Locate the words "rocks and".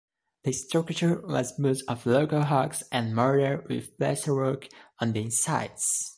2.39-3.15